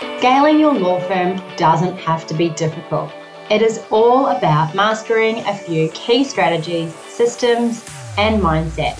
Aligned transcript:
Scaling 0.00 0.58
your 0.58 0.72
law 0.72 0.98
firm 0.98 1.38
doesn't 1.56 1.94
have 1.98 2.26
to 2.26 2.32
be 2.32 2.48
difficult. 2.48 3.12
It 3.50 3.60
is 3.60 3.84
all 3.90 4.28
about 4.28 4.74
mastering 4.74 5.40
a 5.40 5.54
few 5.54 5.90
key 5.90 6.24
strategies, 6.24 6.94
systems, 6.94 7.84
and 8.16 8.42
mindset. 8.42 8.96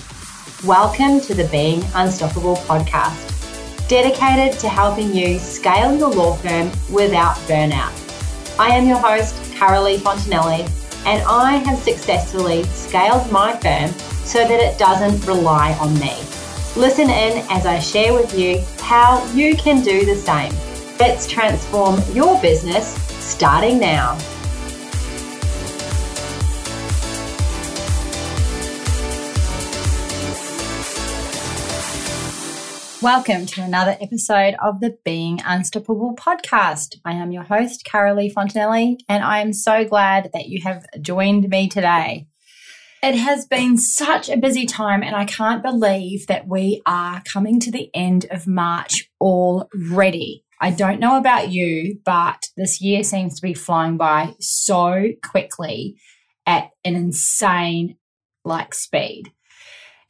Welcome 0.63 1.23
to 1.23 1.35
the 1.35 1.49
Being 1.49 1.83
Unstoppable 1.95 2.57
podcast, 2.57 3.89
dedicated 3.89 4.61
to 4.61 4.69
helping 4.69 5.15
you 5.15 5.39
scale 5.39 5.97
your 5.97 6.11
law 6.11 6.35
firm 6.35 6.71
without 6.93 7.37
burnout. 7.49 7.97
I 8.61 8.69
am 8.77 8.87
your 8.87 8.99
host, 8.99 9.37
Carolee 9.55 9.97
Fontanelli, 9.97 10.69
and 11.07 11.23
I 11.27 11.53
have 11.65 11.79
successfully 11.79 12.65
scaled 12.65 13.33
my 13.33 13.57
firm 13.57 13.91
so 14.27 14.47
that 14.47 14.61
it 14.61 14.79
doesn't 14.79 15.27
rely 15.27 15.73
on 15.81 15.95
me. 15.95 16.15
Listen 16.77 17.09
in 17.09 17.43
as 17.49 17.65
I 17.65 17.79
share 17.79 18.13
with 18.13 18.39
you 18.39 18.63
how 18.83 19.25
you 19.33 19.57
can 19.57 19.83
do 19.83 20.05
the 20.05 20.15
same. 20.15 20.53
Let's 21.01 21.27
transform 21.27 21.99
your 22.13 22.39
business 22.43 22.93
starting 23.25 23.79
now. 23.81 24.19
Welcome 33.01 33.47
to 33.47 33.63
another 33.63 33.97
episode 33.99 34.57
of 34.63 34.81
the 34.81 34.99
Being 35.03 35.41
Unstoppable 35.43 36.15
podcast. 36.17 36.97
I 37.07 37.13
am 37.13 37.33
your 37.33 37.45
host, 37.45 37.87
Carolee 37.87 38.31
Fontanelli, 38.31 38.99
and 39.09 39.25
I 39.25 39.41
am 39.41 39.55
so 39.55 39.87
glad 39.87 40.29
that 40.35 40.49
you 40.49 40.61
have 40.65 40.85
joined 41.01 41.49
me 41.49 41.71
today. 41.71 42.27
It 43.03 43.15
has 43.15 43.47
been 43.47 43.79
such 43.79 44.29
a 44.29 44.37
busy 44.37 44.67
time, 44.67 45.03
and 45.03 45.17
I 45.17 45.25
can't 45.25 45.63
believe 45.63 46.27
that 46.27 46.47
we 46.47 46.83
are 46.85 47.23
coming 47.23 47.59
to 47.61 47.71
the 47.71 47.89
end 47.95 48.27
of 48.31 48.47
March 48.47 49.09
already. 49.19 50.45
I 50.61 50.71
don't 50.71 51.01
know 51.01 51.17
about 51.17 51.51
you, 51.51 51.99
but 52.05 52.49
this 52.57 52.81
year 52.81 53.03
seems 53.03 53.37
to 53.37 53.43
be 53.43 53.55
flying 53.55 53.97
by 53.97 54.35
so 54.41 55.09
quickly 55.25 55.97
at 56.47 56.71
an 56.85 56.97
insane 56.97 57.97
like 58.45 58.75
speed. 58.75 59.33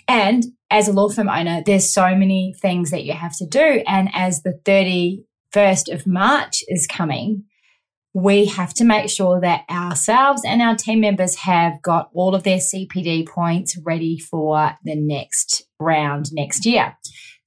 And 0.09 0.45
as 0.71 0.89
a 0.89 0.93
law 0.93 1.09
firm 1.09 1.29
owner, 1.29 1.63
there's 1.65 1.93
so 1.93 2.17
many 2.17 2.55
things 2.61 2.91
that 2.91 3.05
you 3.05 3.13
have 3.13 3.37
to 3.37 3.47
do. 3.47 3.83
And 3.87 4.09
as 4.13 4.43
the 4.43 4.59
31st 4.65 5.95
of 5.95 6.07
March 6.07 6.65
is 6.67 6.87
coming, 6.89 7.45
we 8.13 8.47
have 8.47 8.75
to 8.75 8.85
make 8.85 9.09
sure 9.09 9.41
that 9.41 9.65
ourselves 9.71 10.43
and 10.45 10.61
our 10.61 10.75
team 10.75 11.01
members 11.01 11.37
have 11.37 11.81
got 11.81 12.11
all 12.13 12.35
of 12.35 12.43
their 12.43 12.59
CPD 12.59 13.29
points 13.29 13.77
ready 13.85 14.19
for 14.19 14.77
the 14.83 14.97
next 14.97 15.63
round 15.79 16.33
next 16.33 16.67
year. 16.67 16.97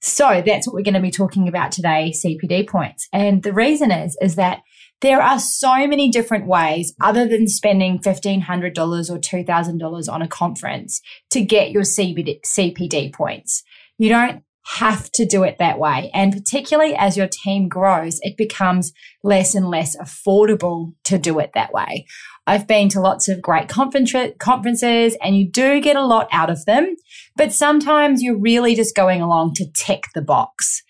So 0.04 0.42
that's 0.44 0.66
what 0.66 0.74
we're 0.74 0.82
going 0.82 0.92
to 0.92 1.00
be 1.00 1.10
talking 1.10 1.48
about 1.48 1.72
today, 1.72 2.12
CPD 2.14 2.68
points. 2.68 3.08
And 3.10 3.42
the 3.42 3.54
reason 3.54 3.90
is, 3.90 4.18
is 4.20 4.34
that 4.34 4.60
there 5.00 5.22
are 5.22 5.38
so 5.38 5.86
many 5.86 6.10
different 6.10 6.46
ways 6.46 6.94
other 7.00 7.26
than 7.26 7.48
spending 7.48 7.98
$1,500 8.00 9.10
or 9.10 9.18
$2,000 9.18 10.12
on 10.12 10.22
a 10.22 10.28
conference 10.28 11.00
to 11.30 11.40
get 11.40 11.70
your 11.70 11.84
CPD, 11.84 13.14
points. 13.14 13.62
You 13.96 14.10
don't 14.10 14.42
have 14.66 15.10
to 15.12 15.26
do 15.26 15.42
it 15.42 15.58
that 15.58 15.78
way. 15.78 16.10
And 16.14 16.32
particularly 16.32 16.94
as 16.96 17.16
your 17.16 17.28
team 17.28 17.68
grows, 17.68 18.18
it 18.22 18.36
becomes 18.36 18.92
less 19.22 19.54
and 19.54 19.68
less 19.68 19.96
affordable 19.96 20.94
to 21.04 21.18
do 21.18 21.38
it 21.38 21.50
that 21.54 21.72
way. 21.72 22.06
I've 22.46 22.66
been 22.66 22.88
to 22.90 23.00
lots 23.00 23.28
of 23.28 23.40
great 23.40 23.68
conferences 23.68 25.16
and 25.22 25.36
you 25.36 25.48
do 25.50 25.80
get 25.80 25.96
a 25.96 26.04
lot 26.04 26.28
out 26.30 26.50
of 26.50 26.64
them, 26.66 26.94
but 27.36 27.52
sometimes 27.52 28.22
you're 28.22 28.38
really 28.38 28.74
just 28.74 28.94
going 28.94 29.22
along 29.22 29.54
to 29.54 29.66
tick 29.74 30.04
the 30.14 30.22
box. 30.22 30.82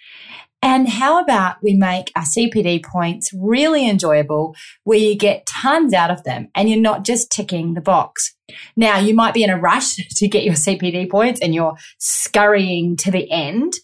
And 0.64 0.88
how 0.88 1.20
about 1.20 1.56
we 1.62 1.74
make 1.74 2.10
our 2.16 2.22
CPD 2.22 2.82
points 2.82 3.30
really 3.34 3.86
enjoyable 3.86 4.56
where 4.84 4.98
you 4.98 5.14
get 5.14 5.44
tons 5.44 5.92
out 5.92 6.10
of 6.10 6.24
them 6.24 6.48
and 6.54 6.70
you're 6.70 6.80
not 6.80 7.04
just 7.04 7.30
ticking 7.30 7.74
the 7.74 7.82
box. 7.82 8.34
Now, 8.74 8.96
you 8.96 9.14
might 9.14 9.34
be 9.34 9.44
in 9.44 9.50
a 9.50 9.60
rush 9.60 9.96
to 10.16 10.26
get 10.26 10.42
your 10.42 10.54
CPD 10.54 11.10
points 11.10 11.38
and 11.42 11.54
you're 11.54 11.76
scurrying 11.98 12.96
to 12.96 13.10
the 13.10 13.30
end. 13.30 13.74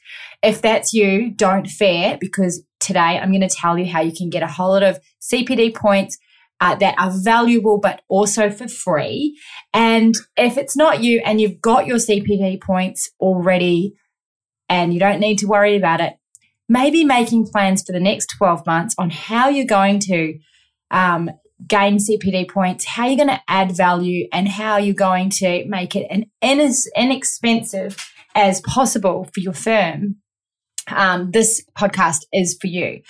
If 0.42 0.62
that's 0.62 0.94
you, 0.94 1.30
don't 1.32 1.66
fear 1.66 2.16
because 2.18 2.64
today 2.80 3.18
I'm 3.18 3.30
going 3.30 3.46
to 3.46 3.54
tell 3.54 3.76
you 3.76 3.84
how 3.84 4.00
you 4.00 4.12
can 4.16 4.30
get 4.30 4.42
a 4.42 4.46
whole 4.46 4.70
lot 4.70 4.82
of 4.82 5.00
CPD 5.20 5.74
points 5.74 6.16
uh, 6.62 6.76
that 6.76 6.94
are 6.98 7.12
valuable, 7.12 7.78
but 7.78 8.00
also 8.08 8.48
for 8.48 8.68
free. 8.68 9.38
And 9.74 10.14
if 10.34 10.56
it's 10.56 10.78
not 10.78 11.02
you 11.02 11.20
and 11.26 11.42
you've 11.42 11.60
got 11.60 11.86
your 11.86 11.98
CPD 11.98 12.58
points 12.62 13.10
already 13.20 13.96
and 14.70 14.94
you 14.94 15.00
don't 15.00 15.20
need 15.20 15.36
to 15.40 15.46
worry 15.46 15.76
about 15.76 16.00
it, 16.00 16.14
maybe 16.70 17.04
making 17.04 17.48
plans 17.48 17.82
for 17.82 17.92
the 17.92 18.00
next 18.00 18.32
12 18.38 18.64
months 18.64 18.94
on 18.96 19.10
how 19.10 19.48
you're 19.48 19.66
going 19.66 19.98
to 19.98 20.38
um, 20.92 21.28
gain 21.66 21.98
CPD 21.98 22.48
points, 22.48 22.86
how 22.86 23.06
you're 23.06 23.16
going 23.16 23.28
to 23.28 23.40
add 23.48 23.76
value, 23.76 24.28
and 24.32 24.48
how 24.48 24.76
you're 24.76 24.94
going 24.94 25.28
to 25.30 25.64
make 25.66 25.96
it 25.96 26.06
an 26.10 26.30
as 26.42 26.88
inexpensive 26.96 27.98
as 28.36 28.60
possible 28.60 29.28
for 29.34 29.40
your 29.40 29.52
firm. 29.52 30.16
Um, 30.86 31.32
this 31.32 31.62
podcast 31.76 32.20
is 32.32 32.56
for 32.60 32.68
you. 32.68 33.00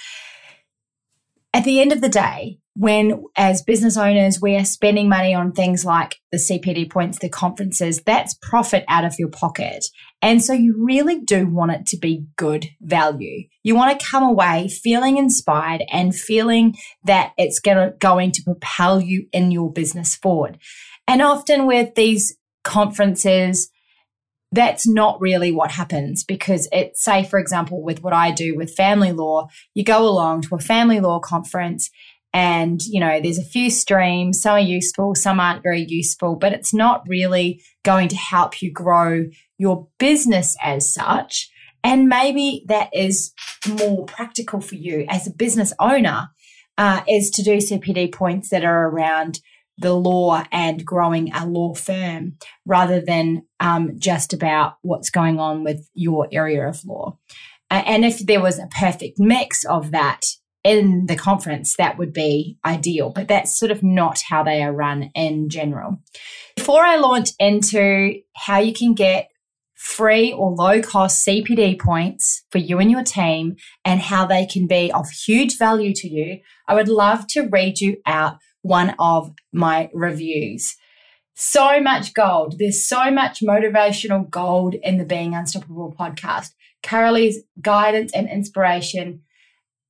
At 1.52 1.64
the 1.64 1.80
end 1.80 1.92
of 1.92 2.00
the 2.00 2.08
day, 2.08 2.58
when 2.74 3.24
as 3.36 3.62
business 3.62 3.96
owners 3.96 4.40
we 4.40 4.54
are 4.56 4.64
spending 4.64 5.08
money 5.08 5.34
on 5.34 5.52
things 5.52 5.84
like 5.84 6.16
the 6.30 6.38
CPD 6.38 6.90
points, 6.90 7.18
the 7.18 7.28
conferences, 7.28 8.00
that's 8.06 8.38
profit 8.40 8.84
out 8.88 9.04
of 9.04 9.16
your 9.18 9.28
pocket. 9.28 9.86
And 10.22 10.42
so 10.42 10.52
you 10.52 10.76
really 10.78 11.20
do 11.20 11.48
want 11.48 11.72
it 11.72 11.86
to 11.86 11.98
be 11.98 12.26
good 12.36 12.68
value. 12.80 13.48
You 13.64 13.74
want 13.74 13.98
to 13.98 14.06
come 14.06 14.22
away 14.22 14.68
feeling 14.68 15.16
inspired 15.16 15.82
and 15.90 16.14
feeling 16.14 16.76
that 17.04 17.32
it's 17.36 17.58
gonna, 17.58 17.94
going 17.98 18.30
to 18.32 18.42
propel 18.44 19.00
you 19.00 19.26
in 19.32 19.50
your 19.50 19.72
business 19.72 20.14
forward. 20.14 20.58
And 21.08 21.20
often 21.20 21.66
with 21.66 21.96
these 21.96 22.36
conferences, 22.62 23.70
that's 24.52 24.86
not 24.86 25.20
really 25.20 25.52
what 25.52 25.70
happens 25.70 26.24
because 26.24 26.68
it 26.72 26.96
say 26.96 27.24
for 27.24 27.38
example 27.38 27.82
with 27.82 28.02
what 28.02 28.12
I 28.12 28.30
do 28.32 28.56
with 28.56 28.74
family 28.74 29.12
law 29.12 29.48
you 29.74 29.84
go 29.84 30.08
along 30.08 30.42
to 30.42 30.56
a 30.56 30.58
family 30.58 31.00
law 31.00 31.20
conference 31.20 31.90
and, 32.32 32.80
you 32.82 33.00
know, 33.00 33.20
there's 33.20 33.38
a 33.38 33.44
few 33.44 33.70
streams, 33.70 34.40
some 34.40 34.54
are 34.54 34.60
useful, 34.60 35.14
some 35.14 35.40
aren't 35.40 35.62
very 35.62 35.84
useful, 35.88 36.36
but 36.36 36.52
it's 36.52 36.72
not 36.72 37.02
really 37.08 37.62
going 37.84 38.08
to 38.08 38.16
help 38.16 38.62
you 38.62 38.72
grow 38.72 39.24
your 39.58 39.88
business 39.98 40.56
as 40.62 40.92
such. 40.92 41.50
And 41.82 42.08
maybe 42.08 42.64
that 42.68 42.90
is 42.92 43.32
more 43.66 44.04
practical 44.04 44.60
for 44.60 44.76
you 44.76 45.06
as 45.08 45.26
a 45.26 45.32
business 45.32 45.72
owner, 45.80 46.28
uh, 46.78 47.02
is 47.08 47.30
to 47.30 47.42
do 47.42 47.56
CPD 47.56 48.12
points 48.12 48.50
that 48.50 48.64
are 48.64 48.88
around 48.88 49.40
the 49.80 49.94
law 49.94 50.44
and 50.52 50.84
growing 50.84 51.32
a 51.32 51.46
law 51.46 51.74
firm 51.74 52.36
rather 52.66 53.00
than 53.00 53.42
um, 53.58 53.98
just 53.98 54.32
about 54.32 54.74
what's 54.82 55.10
going 55.10 55.40
on 55.40 55.64
with 55.64 55.88
your 55.94 56.28
area 56.30 56.68
of 56.68 56.84
law. 56.84 57.18
And 57.70 58.04
if 58.04 58.18
there 58.18 58.40
was 58.40 58.58
a 58.58 58.68
perfect 58.78 59.18
mix 59.18 59.64
of 59.64 59.92
that, 59.92 60.22
in 60.62 61.06
the 61.06 61.16
conference, 61.16 61.76
that 61.76 61.96
would 61.96 62.12
be 62.12 62.58
ideal, 62.66 63.10
but 63.10 63.28
that's 63.28 63.58
sort 63.58 63.70
of 63.70 63.82
not 63.82 64.20
how 64.28 64.42
they 64.42 64.62
are 64.62 64.72
run 64.72 65.10
in 65.14 65.48
general. 65.48 66.02
Before 66.54 66.82
I 66.82 66.96
launch 66.96 67.30
into 67.38 68.20
how 68.36 68.58
you 68.58 68.74
can 68.74 68.92
get 68.92 69.30
free 69.74 70.30
or 70.30 70.50
low 70.50 70.82
cost 70.82 71.26
CPD 71.26 71.80
points 71.80 72.44
for 72.50 72.58
you 72.58 72.78
and 72.78 72.90
your 72.90 73.02
team 73.02 73.56
and 73.86 73.98
how 74.00 74.26
they 74.26 74.44
can 74.44 74.66
be 74.66 74.92
of 74.92 75.08
huge 75.08 75.56
value 75.56 75.94
to 75.94 76.08
you, 76.08 76.40
I 76.68 76.74
would 76.74 76.88
love 76.88 77.26
to 77.28 77.48
read 77.48 77.80
you 77.80 77.96
out 78.04 78.36
one 78.62 78.94
of 78.98 79.32
my 79.52 79.90
reviews. 79.92 80.76
So 81.34 81.80
much 81.80 82.12
gold. 82.12 82.56
There's 82.58 82.86
so 82.86 83.10
much 83.10 83.40
motivational 83.40 84.28
gold 84.28 84.74
in 84.74 84.98
the 84.98 85.04
Being 85.04 85.34
Unstoppable 85.34 85.94
podcast. 85.98 86.50
Carolee's 86.82 87.38
guidance 87.60 88.12
and 88.14 88.28
inspiration 88.28 89.22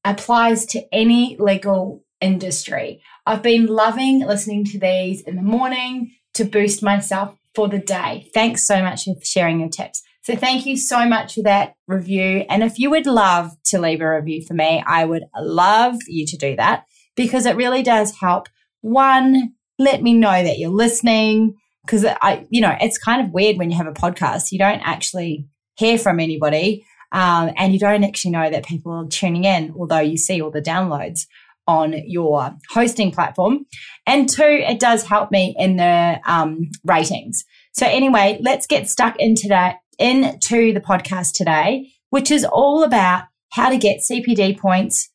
applies 0.05 0.65
to 0.67 0.83
any 0.93 1.37
legal 1.39 2.05
industry. 2.21 3.03
I've 3.27 3.43
been 3.43 3.67
loving 3.67 4.21
listening 4.21 4.65
to 4.67 4.79
these 4.79 5.23
in 5.23 5.37
the 5.37 5.43
morning 5.43 6.13
to 6.35 6.45
boost 6.45 6.83
myself 6.83 7.37
for 7.55 7.69
the 7.69 7.79
day. 7.79 8.31
Thanks 8.33 8.67
so 8.67 8.83
much 8.83 9.05
for 9.05 9.15
sharing 9.25 9.61
your 9.61 9.69
tips. 9.69 10.03
So 10.23 10.37
thank 10.37 10.67
you 10.67 10.77
so 10.77 11.07
much 11.07 11.35
for 11.35 11.43
that 11.43 11.75
review. 11.89 12.45
And 12.49 12.63
if 12.63 12.79
you 12.79 12.91
would 12.91 13.07
love 13.07 13.51
to 13.67 13.81
leave 13.81 14.01
a 14.01 14.15
review 14.17 14.43
for 14.47 14.55
me, 14.55 14.83
I 14.87 15.05
would 15.05 15.25
love 15.37 15.97
you 16.07 16.27
to 16.27 16.37
do 16.37 16.57
that 16.57 16.85
because 17.17 17.47
it 17.47 17.57
really 17.57 17.83
does 17.83 18.19
help. 18.21 18.49
One, 18.81 19.53
let 19.79 20.03
me 20.03 20.15
know 20.15 20.43
that 20.43 20.59
you're 20.59 20.71
listening 20.71 21.57
because 21.85 22.05
I, 22.05 22.47
you 22.51 22.61
know, 22.61 22.77
it's 22.81 22.99
kind 22.99 23.25
of 23.25 23.33
weird 23.33 23.57
when 23.57 23.71
you 23.71 23.77
have 23.77 23.87
a 23.87 23.93
podcast, 23.93 24.53
you 24.53 24.59
don't 24.59 24.81
actually 24.81 25.47
hear 25.77 25.99
from 25.99 26.21
anybody 26.21 26.85
um, 27.13 27.51
and 27.57 27.73
you 27.73 27.79
don't 27.79 28.05
actually 28.05 28.31
know 28.31 28.51
that 28.51 28.67
people 28.67 28.93
are 28.93 29.07
tuning 29.09 29.45
in, 29.45 29.75
although 29.79 30.01
you 30.01 30.17
see 30.17 30.41
all 30.41 30.51
the 30.51 30.63
downloads 30.63 31.27
on 31.67 31.95
your 32.07 32.55
hosting 32.71 33.11
platform. 33.11 33.67
And 34.07 34.29
two, 34.29 34.43
it 34.43 34.81
does 34.81 35.05
help 35.05 35.31
me 35.31 35.55
in 35.59 35.77
the 35.77 36.21
um, 36.27 36.71
ratings. 36.85 37.45
So 37.73 37.87
anyway, 37.87 38.39
let's 38.43 38.67
get 38.67 38.89
stuck 38.89 39.17
into 39.19 39.49
that 39.49 39.77
into 39.99 40.73
the 40.73 40.81
podcast 40.81 41.35
today, 41.35 41.93
which 42.09 42.31
is 42.31 42.45
all 42.45 42.83
about 42.83 43.25
how 43.51 43.69
to 43.69 43.77
get 43.77 44.01
CPD 44.01 44.59
points 44.59 45.10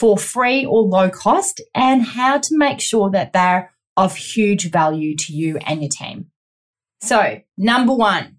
for 0.00 0.16
free 0.16 0.64
or 0.64 0.80
low 0.80 1.10
cost 1.10 1.60
and 1.74 2.02
how 2.02 2.38
to 2.38 2.56
make 2.56 2.80
sure 2.80 3.10
that 3.10 3.34
they're 3.34 3.70
of 3.98 4.16
huge 4.16 4.70
value 4.70 5.14
to 5.14 5.34
you 5.34 5.58
and 5.66 5.82
your 5.82 5.90
team. 5.90 6.30
So, 7.02 7.40
number 7.58 7.94
one, 7.94 8.38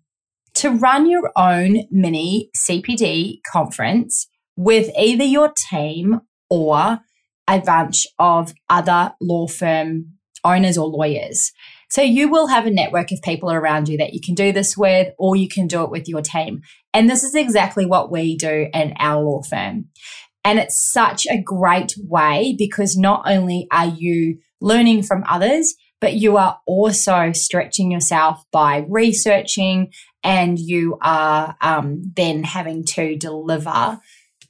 to 0.55 0.71
run 0.71 1.07
your 1.07 1.31
own 1.35 1.83
mini 1.91 2.49
CPD 2.57 3.41
conference 3.49 4.27
with 4.57 4.89
either 4.97 5.23
your 5.23 5.53
team 5.69 6.21
or 6.49 6.99
a 7.47 7.59
bunch 7.59 8.07
of 8.17 8.53
other 8.67 9.13
law 9.21 9.45
firm 9.47 10.13
owners 10.43 10.79
or 10.79 10.87
lawyers. 10.87 11.51
So 11.91 12.01
you 12.01 12.29
will 12.29 12.47
have 12.47 12.65
a 12.65 12.71
network 12.71 13.11
of 13.11 13.21
people 13.21 13.51
around 13.51 13.87
you 13.87 13.97
that 13.97 14.13
you 14.13 14.21
can 14.21 14.33
do 14.33 14.51
this 14.51 14.75
with, 14.75 15.13
or 15.19 15.35
you 15.35 15.47
can 15.47 15.67
do 15.67 15.83
it 15.83 15.91
with 15.91 16.07
your 16.07 16.21
team. 16.21 16.61
And 16.93 17.09
this 17.09 17.23
is 17.23 17.35
exactly 17.35 17.85
what 17.85 18.11
we 18.11 18.35
do 18.35 18.67
in 18.73 18.93
our 18.97 19.21
law 19.21 19.41
firm. 19.43 19.89
And 20.43 20.59
it's 20.59 20.79
such 20.79 21.27
a 21.27 21.41
great 21.41 21.93
way 21.97 22.55
because 22.57 22.97
not 22.97 23.23
only 23.25 23.67
are 23.71 23.87
you 23.87 24.39
learning 24.59 25.03
from 25.03 25.23
others, 25.27 25.75
but 25.99 26.15
you 26.15 26.37
are 26.37 26.59
also 26.65 27.31
stretching 27.31 27.91
yourself 27.91 28.43
by 28.51 28.85
researching 28.89 29.91
and 30.23 30.57
you 30.57 30.97
are 31.01 31.55
um, 31.61 32.11
then 32.15 32.43
having 32.43 32.83
to 32.85 33.15
deliver 33.15 33.99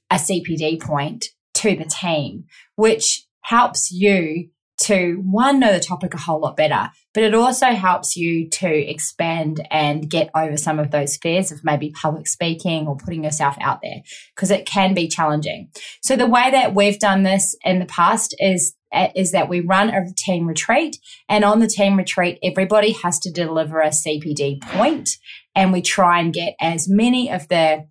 a 0.10 0.16
CPD 0.16 0.82
point 0.82 1.26
to 1.56 1.76
the 1.76 1.86
team, 1.86 2.46
which 2.76 3.26
helps 3.42 3.92
you 3.92 4.50
to 4.82 5.22
one, 5.26 5.60
know 5.60 5.74
the 5.74 5.80
topic 5.80 6.14
a 6.14 6.18
whole 6.18 6.40
lot 6.40 6.58
better, 6.58 6.90
but 7.14 7.24
it 7.24 7.34
also 7.34 7.68
helps 7.68 8.16
you 8.16 8.50
to 8.50 8.68
expand 8.68 9.66
and 9.70 10.10
get 10.10 10.30
over 10.36 10.58
some 10.58 10.80
of 10.80 10.92
those 10.92 11.18
fears 11.18 11.52
of 11.52 11.64
maybe 11.64 11.92
public 11.92 12.28
speaking 12.28 12.88
or 12.88 12.96
putting 12.96 13.24
yourself 13.24 13.56
out 13.62 13.82
there 13.82 14.02
because 14.36 14.52
it 14.52 14.66
can 14.66 14.94
be 14.94 15.08
challenging. 15.08 15.70
So 16.02 16.16
the 16.16 16.28
way 16.28 16.50
that 16.52 16.74
we've 16.74 17.00
done 17.00 17.24
this 17.24 17.56
in 17.64 17.80
the 17.80 17.86
past 17.86 18.36
is 18.40 18.76
is 19.16 19.32
that 19.32 19.48
we 19.48 19.62
run 19.62 19.90
a 19.90 20.14
team 20.18 20.46
retreat 20.46 20.98
and 21.30 21.46
on 21.46 21.60
the 21.60 21.68
team 21.68 21.96
retreat 21.96 22.38
everybody 22.44 22.92
has 22.92 23.20
to 23.20 23.32
deliver 23.32 23.80
a 23.80 23.88
CPD 23.88 24.62
point 24.62 25.12
and 25.56 25.72
we 25.72 25.82
try 25.82 26.20
and 26.20 26.34
get 26.34 26.56
as 26.60 26.90
many 26.90 27.32
of 27.32 27.48
the 27.48 27.86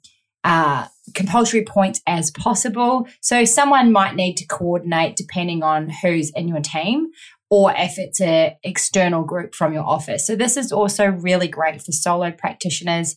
uh, 0.45 0.87
compulsory 1.15 1.65
points 1.65 2.01
as 2.07 2.31
possible. 2.31 3.07
So 3.21 3.45
someone 3.45 3.93
might 3.93 4.15
need 4.15 4.37
to 4.37 4.47
coordinate 4.47 5.17
depending 5.17 5.63
on 5.63 5.91
who's 5.91 6.31
in 6.31 6.49
your 6.49 6.61
team 6.61 7.11
or 7.51 7.73
if 7.77 7.99
it's 7.99 8.21
an 8.21 8.53
external 8.63 9.25
group 9.25 9.55
from 9.55 9.73
your 9.73 9.85
office. 9.85 10.27
So 10.27 10.37
this 10.37 10.57
is 10.57 10.71
also 10.71 11.07
really 11.07 11.49
great 11.49 11.83
for 11.83 11.93
solo 11.93 12.31
practitioners. 12.31 13.17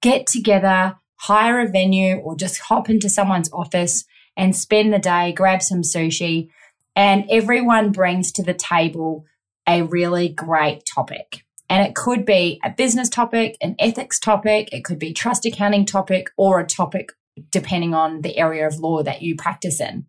Get 0.00 0.26
together, 0.26 0.96
hire 1.16 1.60
a 1.60 1.68
venue 1.68 2.16
or 2.16 2.36
just 2.36 2.58
hop 2.60 2.88
into 2.88 3.10
someone's 3.10 3.52
office 3.52 4.04
and 4.36 4.56
spend 4.56 4.92
the 4.92 4.98
day, 4.98 5.32
grab 5.32 5.62
some 5.62 5.82
sushi, 5.82 6.48
and 6.94 7.24
everyone 7.30 7.92
brings 7.92 8.32
to 8.32 8.42
the 8.42 8.54
table 8.54 9.24
a 9.68 9.82
really 9.82 10.28
great 10.28 10.84
topic. 10.86 11.44
And 11.68 11.86
it 11.86 11.94
could 11.94 12.24
be 12.24 12.60
a 12.64 12.70
business 12.70 13.08
topic, 13.08 13.56
an 13.60 13.74
ethics 13.78 14.20
topic, 14.20 14.72
it 14.72 14.84
could 14.84 14.98
be 14.98 15.12
trust 15.12 15.44
accounting 15.44 15.84
topic, 15.84 16.30
or 16.36 16.60
a 16.60 16.66
topic 16.66 17.10
depending 17.50 17.94
on 17.94 18.22
the 18.22 18.36
area 18.36 18.66
of 18.66 18.78
law 18.78 19.02
that 19.02 19.22
you 19.22 19.36
practice 19.36 19.80
in, 19.80 20.06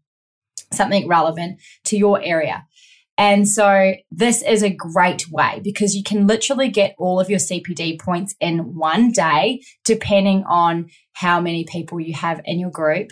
something 0.71 1.07
relevant 1.07 1.59
to 1.85 1.97
your 1.97 2.21
area. 2.21 2.65
And 3.17 3.49
so 3.49 3.95
this 4.11 4.43
is 4.43 4.61
a 4.61 4.69
great 4.69 5.29
way 5.31 5.59
because 5.63 5.95
you 5.95 6.03
can 6.03 6.27
literally 6.27 6.69
get 6.69 6.93
all 6.99 7.19
of 7.19 7.29
your 7.29 7.39
CPD 7.39 7.99
points 7.99 8.35
in 8.39 8.75
one 8.75 9.11
day, 9.11 9.61
depending 9.85 10.43
on 10.43 10.89
how 11.13 11.41
many 11.41 11.65
people 11.65 11.99
you 11.99 12.13
have 12.13 12.41
in 12.45 12.59
your 12.59 12.69
group. 12.69 13.09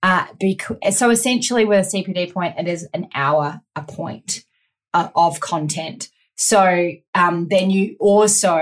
Uh, 0.00 0.26
because, 0.38 0.96
so 0.96 1.10
essentially 1.10 1.64
with 1.64 1.86
a 1.86 1.96
CPD 1.96 2.32
point, 2.32 2.54
it 2.56 2.68
is 2.68 2.88
an 2.94 3.08
hour 3.14 3.60
a 3.74 3.82
point 3.82 4.44
uh, 4.94 5.08
of 5.16 5.40
content. 5.40 6.08
So 6.36 6.92
um, 7.16 7.48
then 7.50 7.70
you 7.70 7.96
also 7.98 8.60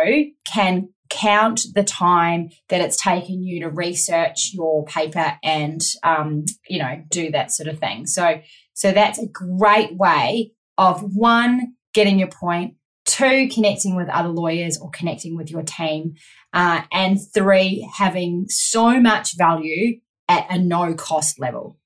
can 0.50 0.88
count 1.16 1.62
the 1.74 1.84
time 1.84 2.50
that 2.68 2.80
it's 2.80 3.00
taken 3.00 3.42
you 3.42 3.60
to 3.60 3.70
research 3.70 4.50
your 4.52 4.84
paper 4.84 5.38
and 5.42 5.80
um, 6.02 6.44
you 6.68 6.78
know 6.78 7.02
do 7.10 7.30
that 7.30 7.52
sort 7.52 7.68
of 7.68 7.78
thing 7.78 8.06
so 8.06 8.40
so 8.74 8.92
that's 8.92 9.18
a 9.18 9.26
great 9.26 9.96
way 9.96 10.52
of 10.76 11.02
one 11.14 11.74
getting 11.94 12.18
your 12.18 12.28
point 12.28 12.74
two 13.04 13.48
connecting 13.52 13.96
with 13.96 14.08
other 14.08 14.28
lawyers 14.28 14.78
or 14.78 14.90
connecting 14.90 15.36
with 15.36 15.50
your 15.50 15.62
team 15.62 16.14
uh, 16.52 16.82
and 16.92 17.18
three 17.32 17.88
having 17.96 18.46
so 18.48 19.00
much 19.00 19.36
value 19.36 19.98
at 20.28 20.46
a 20.50 20.58
no 20.58 20.94
cost 20.94 21.40
level 21.40 21.78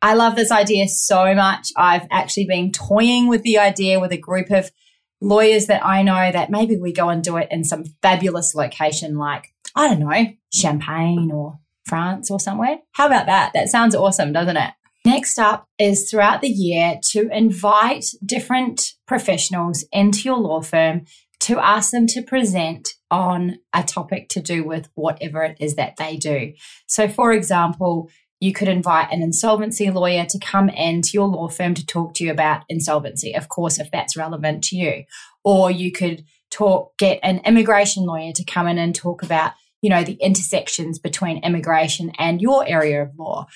I 0.00 0.14
love 0.14 0.36
this 0.36 0.52
idea 0.52 0.86
so 0.86 1.34
much. 1.34 1.72
I've 1.76 2.06
actually 2.12 2.46
been 2.46 2.70
toying 2.70 3.26
with 3.26 3.42
the 3.42 3.58
idea 3.58 3.98
with 3.98 4.12
a 4.12 4.16
group 4.16 4.48
of 4.52 4.70
lawyers 5.20 5.66
that 5.66 5.84
I 5.84 6.02
know 6.02 6.30
that 6.32 6.50
maybe 6.50 6.76
we 6.76 6.92
go 6.92 7.08
and 7.08 7.22
do 7.22 7.36
it 7.36 7.48
in 7.50 7.64
some 7.64 7.84
fabulous 8.02 8.54
location 8.54 9.16
like, 9.16 9.52
I 9.74 9.88
don't 9.88 10.00
know, 10.00 10.26
Champagne 10.52 11.30
or 11.32 11.58
France 11.86 12.30
or 12.30 12.38
somewhere. 12.38 12.78
How 12.92 13.06
about 13.06 13.26
that? 13.26 13.52
That 13.54 13.68
sounds 13.68 13.94
awesome, 13.94 14.32
doesn't 14.32 14.56
it? 14.56 14.72
Next 15.04 15.38
up 15.38 15.66
is 15.78 16.10
throughout 16.10 16.42
the 16.42 16.48
year 16.48 16.98
to 17.10 17.28
invite 17.32 18.06
different 18.24 18.94
professionals 19.06 19.84
into 19.92 20.22
your 20.22 20.38
law 20.38 20.60
firm 20.60 21.06
to 21.40 21.58
ask 21.58 21.92
them 21.92 22.06
to 22.08 22.22
present 22.22 22.94
on 23.10 23.58
a 23.72 23.82
topic 23.82 24.28
to 24.30 24.40
do 24.40 24.64
with 24.64 24.88
whatever 24.96 25.42
it 25.44 25.56
is 25.60 25.76
that 25.76 25.96
they 25.96 26.16
do. 26.16 26.52
So, 26.86 27.08
for 27.08 27.32
example, 27.32 28.10
you 28.40 28.52
could 28.52 28.68
invite 28.68 29.12
an 29.12 29.22
insolvency 29.22 29.90
lawyer 29.90 30.24
to 30.26 30.38
come 30.38 30.68
into 30.68 31.10
your 31.14 31.26
law 31.26 31.48
firm 31.48 31.74
to 31.74 31.84
talk 31.84 32.14
to 32.14 32.24
you 32.24 32.30
about 32.30 32.64
insolvency, 32.68 33.34
of 33.34 33.48
course, 33.48 33.78
if 33.78 33.90
that's 33.90 34.16
relevant 34.16 34.62
to 34.64 34.76
you. 34.76 35.04
Or 35.44 35.70
you 35.70 35.90
could 35.90 36.24
talk, 36.50 36.96
get 36.98 37.18
an 37.22 37.40
immigration 37.44 38.04
lawyer 38.04 38.32
to 38.32 38.44
come 38.44 38.68
in 38.68 38.78
and 38.78 38.94
talk 38.94 39.22
about, 39.22 39.52
you 39.82 39.90
know, 39.90 40.04
the 40.04 40.18
intersections 40.20 40.98
between 40.98 41.44
immigration 41.44 42.12
and 42.18 42.40
your 42.40 42.66
area 42.66 43.02
of 43.02 43.18
law, 43.18 43.46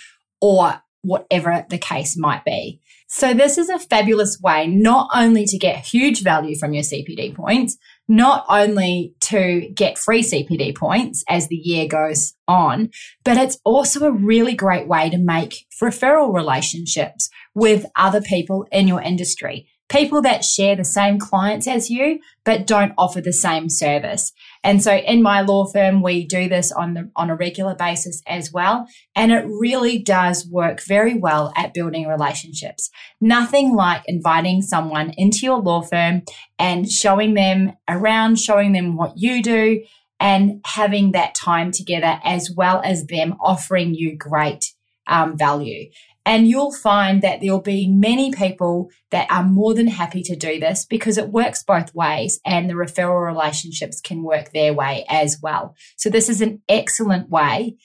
or 0.41 0.83
whatever 1.03 1.67
the 1.69 1.79
case 1.79 2.17
might 2.17 2.45
be. 2.45 2.81
So 3.09 3.35
this 3.35 3.59
is 3.59 3.69
a 3.69 3.79
fabulous 3.79 4.41
way 4.41 4.67
not 4.67 5.11
only 5.15 5.45
to 5.47 5.59
get 5.59 5.85
huge 5.85 6.23
value 6.23 6.57
from 6.57 6.73
your 6.73 6.83
CPD 6.83 7.35
points, 7.35 7.77
not 8.09 8.45
only 8.49 9.15
to 9.21 9.71
get 9.75 9.99
free 9.99 10.23
CPD 10.23 10.77
points 10.77 11.25
as 11.29 11.49
the 11.49 11.57
year 11.57 11.87
goes 11.87 12.35
on, 12.49 12.91
but 13.25 13.37
it's 13.37 13.59
also 13.65 14.05
a 14.05 14.13
really 14.13 14.55
great 14.55 14.89
way 14.89 15.09
to 15.11 15.19
make 15.19 15.67
referral 15.83 16.35
relationships 16.35 17.29
with 17.55 17.87
other 17.97 18.21
people 18.21 18.67
in 18.71 18.87
your 18.87 19.01
industry 19.01 19.69
people 19.93 20.23
that 20.23 20.43
share 20.43 20.75
the 20.75 20.85
same 20.85 21.19
clients 21.19 21.69
as 21.69 21.91
you, 21.91 22.19
but 22.45 22.67
don't 22.67 22.95
offer 22.97 23.21
the 23.21 23.33
same 23.33 23.69
service. 23.69 24.33
And 24.65 24.83
so 24.83 24.97
in 24.97 25.23
my 25.23 25.43
law 25.43 25.67
firm, 25.67 26.03
we 26.03 26.27
do 26.27 26.49
this 26.49 26.73
on 26.73 26.95
the, 26.95 27.11
on 27.15 27.29
a 27.29 27.37
regular 27.37 27.75
basis 27.75 28.23
as 28.27 28.51
well. 28.51 28.87
And 29.15 29.31
it 29.31 29.45
really 29.47 29.99
does 29.99 30.49
work 30.49 30.83
very 30.83 31.15
well 31.15 31.53
at 31.57 31.75
building 31.75 32.09
relationships. 32.09 32.91
Nothing 33.21 33.75
like 33.75 34.03
inviting 34.07 34.63
someone 34.63 35.13
into 35.19 35.41
your 35.43 35.59
law 35.59 35.83
firm 35.83 36.23
and 36.59 36.91
showing 36.91 37.35
them 37.35 37.75
around, 37.87 38.39
showing 38.39 38.73
them 38.73 38.97
what 38.97 39.13
you 39.17 39.43
do 39.43 39.85
and 40.19 40.61
having 40.65 41.13
that 41.13 41.35
time 41.35 41.71
together 41.71 42.19
as 42.25 42.51
well 42.57 42.81
as 42.83 43.07
them 43.07 43.35
offering 43.41 43.95
you 43.95 44.17
great 44.17 44.73
um, 45.07 45.37
value. 45.37 45.91
And 46.25 46.47
you'll 46.47 46.73
find 46.73 47.21
that 47.23 47.41
there'll 47.41 47.61
be 47.61 47.89
many 47.89 48.31
people 48.31 48.91
that 49.11 49.31
are 49.31 49.43
more 49.43 49.75
than 49.75 49.89
happy 49.89 50.23
to 50.23 50.37
do 50.37 50.61
this 50.61 50.85
because 50.85 51.19
it 51.19 51.31
works 51.31 51.65
both 51.65 51.95
ways 51.95 52.41
and 52.47 52.71
the 52.71 52.75
referral 52.75 53.27
relationships 53.27 54.01
can 54.01 54.23
work 54.23 54.53
their 54.53 54.73
way 54.73 55.05
as 55.09 55.39
well. 55.43 55.75
So 55.97 56.11
this 56.11 56.29
is 56.29 56.41
an 56.41 56.63
excellent 56.69 57.29
way 57.29 57.77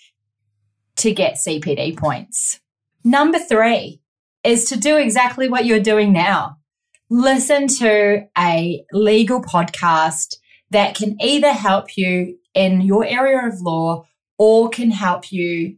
to 0.97 1.13
get 1.13 1.35
CPD 1.35 1.97
points. 1.97 2.59
Number 3.03 3.39
three 3.39 4.01
is 4.43 4.65
to 4.65 4.77
do 4.77 4.97
exactly 4.97 5.49
what 5.49 5.65
you're 5.65 5.79
doing 5.79 6.13
now. 6.13 6.57
Listen 7.09 7.67
to 7.67 8.27
a 8.37 8.83
legal 8.91 9.41
podcast 9.41 10.35
that 10.71 10.95
can 10.95 11.17
either 11.21 11.53
help 11.53 11.97
you 11.97 12.37
in 12.53 12.81
your 12.81 13.05
area 13.05 13.47
of 13.47 13.61
law 13.61 14.03
or 14.37 14.69
can 14.69 14.91
help 14.91 15.31
you 15.31 15.77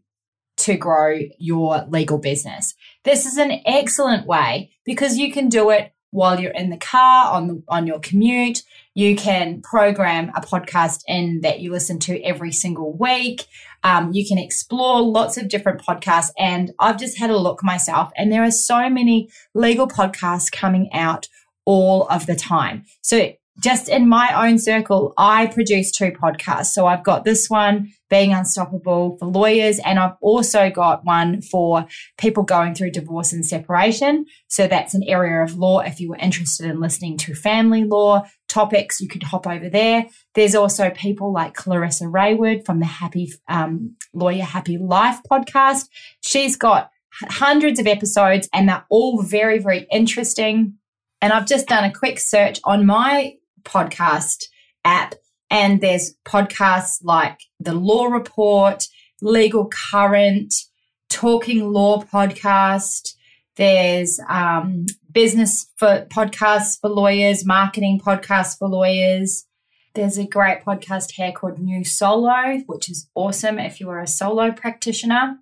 to 0.59 0.75
grow 0.75 1.19
your 1.37 1.85
legal 1.89 2.17
business. 2.17 2.75
This 3.03 3.25
is 3.25 3.37
an 3.37 3.61
excellent 3.65 4.27
way 4.27 4.71
because 4.85 5.17
you 5.17 5.31
can 5.31 5.49
do 5.49 5.69
it 5.69 5.93
while 6.11 6.39
you're 6.39 6.51
in 6.51 6.69
the 6.69 6.77
car 6.77 7.33
on 7.33 7.47
the, 7.47 7.63
on 7.67 7.87
your 7.87 7.99
commute. 7.99 8.63
You 8.93 9.15
can 9.15 9.61
program 9.61 10.31
a 10.35 10.41
podcast 10.41 11.03
in 11.07 11.41
that 11.41 11.59
you 11.59 11.71
listen 11.71 11.99
to 11.99 12.21
every 12.23 12.51
single 12.51 12.97
week. 12.97 13.45
Um, 13.83 14.11
you 14.11 14.27
can 14.27 14.37
explore 14.37 15.01
lots 15.01 15.37
of 15.37 15.47
different 15.47 15.81
podcasts, 15.81 16.31
and 16.37 16.71
I've 16.79 16.99
just 16.99 17.17
had 17.17 17.29
a 17.29 17.37
look 17.37 17.63
myself, 17.63 18.11
and 18.17 18.31
there 18.31 18.43
are 18.43 18.51
so 18.51 18.89
many 18.89 19.29
legal 19.53 19.87
podcasts 19.87 20.51
coming 20.51 20.89
out 20.91 21.27
all 21.63 22.07
of 22.07 22.25
the 22.25 22.35
time. 22.35 22.83
So 23.01 23.31
just 23.59 23.89
in 23.89 24.07
my 24.07 24.47
own 24.47 24.57
circle, 24.57 25.13
I 25.17 25.47
produce 25.47 25.91
two 25.91 26.11
podcasts. 26.11 26.67
So 26.67 26.87
I've 26.87 27.03
got 27.03 27.25
this 27.25 27.49
one, 27.49 27.91
Being 28.09 28.33
Unstoppable 28.33 29.17
for 29.17 29.25
lawyers, 29.25 29.79
and 29.79 29.99
I've 29.99 30.15
also 30.21 30.69
got 30.69 31.05
one 31.05 31.41
for 31.41 31.85
people 32.17 32.43
going 32.43 32.73
through 32.73 32.91
divorce 32.91 33.33
and 33.33 33.45
separation. 33.45 34.25
So 34.47 34.67
that's 34.67 34.93
an 34.93 35.03
area 35.03 35.43
of 35.43 35.55
law. 35.55 35.79
If 35.79 35.99
you 35.99 36.09
were 36.09 36.17
interested 36.17 36.69
in 36.69 36.79
listening 36.79 37.17
to 37.17 37.35
family 37.35 37.83
law 37.83 38.25
topics, 38.47 39.01
you 39.01 39.07
could 39.07 39.23
hop 39.23 39.45
over 39.45 39.69
there. 39.69 40.05
There's 40.35 40.55
also 40.55 40.89
people 40.89 41.33
like 41.33 41.53
Clarissa 41.53 42.05
Rayward 42.05 42.65
from 42.65 42.79
the 42.79 42.85
Happy 42.85 43.31
um, 43.47 43.95
Lawyer 44.13 44.43
Happy 44.43 44.77
Life 44.77 45.19
podcast. 45.29 45.87
She's 46.21 46.55
got 46.55 46.91
hundreds 47.11 47.79
of 47.79 47.87
episodes 47.87 48.47
and 48.53 48.69
they're 48.69 48.85
all 48.89 49.21
very, 49.21 49.59
very 49.59 49.87
interesting. 49.91 50.75
And 51.21 51.33
I've 51.33 51.47
just 51.47 51.67
done 51.67 51.83
a 51.83 51.93
quick 51.93 52.19
search 52.19 52.59
on 52.63 52.85
my 52.85 53.33
podcast 53.63 54.45
app, 54.83 55.15
and 55.49 55.81
there's 55.81 56.15
podcasts 56.25 56.99
like 57.03 57.39
The 57.59 57.73
Law 57.73 58.05
Report, 58.05 58.87
Legal 59.21 59.69
Current, 59.91 60.53
Talking 61.09 61.71
Law 61.71 62.03
Podcast. 62.03 63.15
There's 63.55 64.19
um, 64.29 64.85
business 65.11 65.67
for 65.77 66.05
podcasts 66.09 66.79
for 66.79 66.89
lawyers, 66.89 67.45
marketing 67.45 67.99
podcasts 67.99 68.57
for 68.57 68.69
lawyers. 68.69 69.45
There's 69.95 70.17
a 70.17 70.25
great 70.25 70.63
podcast 70.63 71.11
here 71.11 71.31
called 71.31 71.59
New 71.59 71.83
Solo, 71.83 72.59
which 72.67 72.89
is 72.89 73.09
awesome 73.15 73.59
if 73.59 73.79
you 73.79 73.89
are 73.89 73.99
a 73.99 74.07
solo 74.07 74.51
practitioner. 74.51 75.39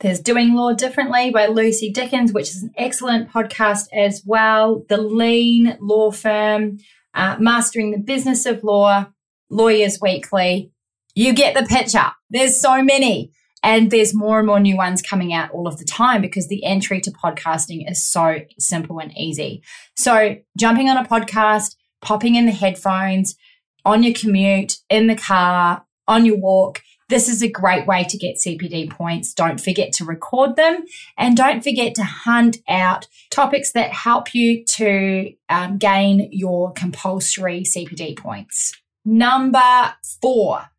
There's 0.00 0.20
Doing 0.20 0.54
Law 0.54 0.72
Differently 0.72 1.30
by 1.30 1.46
Lucy 1.46 1.90
Dickens, 1.90 2.32
which 2.32 2.50
is 2.50 2.62
an 2.62 2.72
excellent 2.76 3.30
podcast 3.30 3.86
as 3.92 4.22
well. 4.26 4.84
The 4.88 4.98
Lean 4.98 5.78
Law 5.80 6.10
Firm, 6.10 6.78
uh, 7.14 7.36
Mastering 7.38 7.90
the 7.90 7.98
Business 7.98 8.46
of 8.46 8.64
Law, 8.64 9.06
Lawyers 9.50 9.98
Weekly. 10.00 10.72
You 11.14 11.32
get 11.34 11.54
the 11.54 11.66
picture. 11.66 12.12
There's 12.30 12.60
so 12.60 12.82
many. 12.82 13.32
And 13.64 13.92
there's 13.92 14.12
more 14.12 14.38
and 14.38 14.46
more 14.46 14.58
new 14.58 14.76
ones 14.76 15.02
coming 15.02 15.32
out 15.32 15.52
all 15.52 15.68
of 15.68 15.78
the 15.78 15.84
time 15.84 16.20
because 16.20 16.48
the 16.48 16.64
entry 16.64 17.00
to 17.02 17.12
podcasting 17.12 17.88
is 17.88 18.02
so 18.02 18.38
simple 18.58 18.98
and 18.98 19.16
easy. 19.16 19.62
So, 19.96 20.36
jumping 20.58 20.88
on 20.88 20.96
a 20.96 21.08
podcast, 21.08 21.76
popping 22.00 22.34
in 22.34 22.46
the 22.46 22.52
headphones, 22.52 23.36
on 23.84 24.02
your 24.02 24.14
commute, 24.14 24.78
in 24.90 25.06
the 25.06 25.14
car, 25.14 25.84
on 26.08 26.26
your 26.26 26.38
walk, 26.38 26.82
this 27.12 27.28
is 27.28 27.42
a 27.42 27.48
great 27.48 27.86
way 27.86 28.04
to 28.04 28.16
get 28.16 28.36
CPD 28.36 28.88
points. 28.88 29.34
Don't 29.34 29.60
forget 29.60 29.92
to 29.94 30.04
record 30.04 30.56
them 30.56 30.86
and 31.18 31.36
don't 31.36 31.62
forget 31.62 31.94
to 31.96 32.04
hunt 32.04 32.56
out 32.66 33.06
topics 33.30 33.72
that 33.72 33.92
help 33.92 34.34
you 34.34 34.64
to 34.64 35.34
um, 35.50 35.76
gain 35.76 36.30
your 36.32 36.72
compulsory 36.72 37.64
CPD 37.64 38.16
points. 38.16 38.72
Number 39.04 39.94
four, 40.22 40.70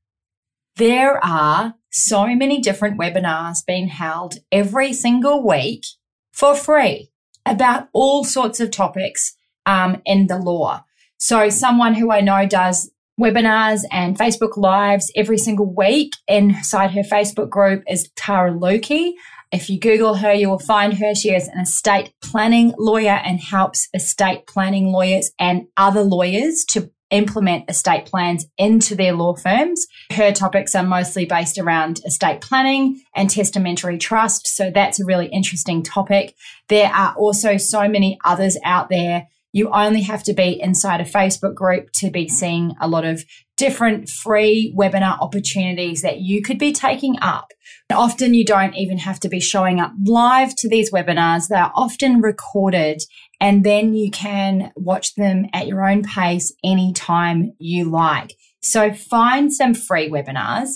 there 0.77 1.23
are 1.23 1.75
so 1.91 2.25
many 2.25 2.59
different 2.59 2.99
webinars 2.99 3.63
being 3.63 3.87
held 3.87 4.39
every 4.51 4.91
single 4.91 5.45
week 5.45 5.85
for 6.31 6.55
free 6.55 7.11
about 7.45 7.89
all 7.93 8.23
sorts 8.23 8.59
of 8.59 8.71
topics 8.71 9.37
um, 9.67 10.01
in 10.03 10.25
the 10.25 10.39
law. 10.39 10.83
So, 11.17 11.49
someone 11.49 11.93
who 11.93 12.11
I 12.11 12.21
know 12.21 12.47
does 12.47 12.89
webinars 13.19 13.83
and 13.91 14.17
Facebook 14.17 14.57
Lives 14.57 15.11
every 15.15 15.37
single 15.37 15.71
week 15.71 16.13
inside 16.27 16.91
her 16.91 17.03
Facebook 17.03 17.49
group 17.49 17.83
is 17.87 18.09
Tara 18.15 18.51
Lukey. 18.51 19.13
If 19.51 19.69
you 19.69 19.79
Google 19.79 20.15
her, 20.15 20.33
you 20.33 20.49
will 20.49 20.59
find 20.59 20.95
her. 20.95 21.13
She 21.13 21.29
is 21.29 21.47
an 21.47 21.59
estate 21.59 22.11
planning 22.21 22.73
lawyer 22.77 23.21
and 23.23 23.39
helps 23.39 23.87
estate 23.93 24.47
planning 24.47 24.87
lawyers 24.91 25.31
and 25.37 25.67
other 25.77 26.01
lawyers 26.01 26.65
to 26.69 26.89
implement 27.11 27.69
estate 27.69 28.05
plans 28.05 28.47
into 28.57 28.95
their 28.95 29.13
law 29.13 29.35
firms. 29.35 29.85
Her 30.11 30.31
topics 30.31 30.73
are 30.73 30.81
mostly 30.83 31.25
based 31.25 31.59
around 31.59 32.01
estate 32.05 32.41
planning 32.41 32.99
and 33.15 33.29
testamentary 33.29 33.99
trust. 33.99 34.47
So 34.47 34.71
that's 34.71 34.99
a 34.99 35.05
really 35.05 35.27
interesting 35.27 35.83
topic. 35.83 36.35
There 36.69 36.89
are 36.91 37.13
also 37.15 37.57
so 37.57 37.87
many 37.87 38.17
others 38.25 38.57
out 38.65 38.89
there 38.89 39.27
you 39.53 39.69
only 39.69 40.01
have 40.01 40.23
to 40.23 40.33
be 40.33 40.59
inside 40.59 40.99
a 40.99 41.05
Facebook 41.05 41.53
group 41.53 41.91
to 41.93 42.09
be 42.09 42.27
seeing 42.27 42.75
a 42.81 42.87
lot 42.87 43.05
of 43.05 43.23
different 43.55 44.09
free 44.09 44.73
webinar 44.77 45.17
opportunities 45.21 46.01
that 46.01 46.19
you 46.19 46.41
could 46.41 46.57
be 46.57 46.73
taking 46.73 47.15
up. 47.21 47.51
Often 47.91 48.33
you 48.33 48.43
don't 48.43 48.75
even 48.75 48.97
have 48.97 49.19
to 49.19 49.29
be 49.29 49.39
showing 49.39 49.79
up 49.79 49.93
live 50.03 50.55
to 50.55 50.67
these 50.67 50.91
webinars. 50.91 51.47
They 51.47 51.57
are 51.57 51.71
often 51.75 52.21
recorded 52.21 53.03
and 53.39 53.63
then 53.63 53.93
you 53.93 54.09
can 54.09 54.71
watch 54.75 55.13
them 55.13 55.45
at 55.53 55.67
your 55.67 55.87
own 55.87 56.01
pace 56.01 56.51
anytime 56.63 57.53
you 57.59 57.85
like. 57.91 58.33
So 58.63 58.91
find 58.91 59.53
some 59.53 59.75
free 59.75 60.09
webinars 60.09 60.69